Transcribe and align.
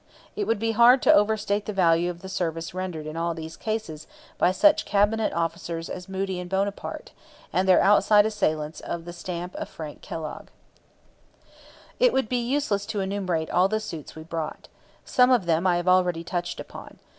It 0.35 0.47
would 0.47 0.57
be 0.57 0.71
hard 0.71 1.03
to 1.03 1.13
overstate 1.13 1.67
the 1.67 1.73
value 1.73 2.09
of 2.09 2.23
the 2.23 2.27
service 2.27 2.73
rendered 2.73 3.05
in 3.05 3.15
all 3.15 3.35
these 3.35 3.55
cases 3.55 4.07
by 4.39 4.51
such 4.51 4.83
cabinet 4.83 5.31
officers 5.31 5.91
as 5.91 6.09
Moody 6.09 6.39
and 6.39 6.49
Bonaparte, 6.49 7.11
and 7.53 7.67
their 7.67 7.79
outside 7.79 8.25
assistants 8.25 8.79
of 8.79 9.05
the 9.05 9.13
stamp 9.13 9.53
of 9.57 9.69
Frank 9.69 10.01
Kellogg. 10.01 10.47
It 11.99 12.13
would 12.13 12.29
be 12.29 12.37
useless 12.41 12.87
to 12.87 12.99
enumerate 13.01 13.51
all 13.51 13.67
the 13.67 13.79
suits 13.79 14.15
we 14.15 14.23
brought. 14.23 14.69
Some 15.05 15.29
of 15.29 15.45
them 15.45 15.67
I 15.67 15.75
have 15.77 15.87
already 15.87 16.23
touched 16.23 16.59
upon. 16.59 16.97